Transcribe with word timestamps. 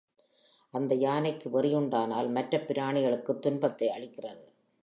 அந்த 0.71 0.95
யானைக்கு 0.95 1.49
வெறி 1.49 1.73
உண்டானால், 1.73 2.29
மற்றப் 2.29 2.67
பிராணிகளுக்குத் 2.67 3.45
துன் 3.45 3.59
பத்தை 3.59 3.87
அளிக்கிறது. 3.87 4.43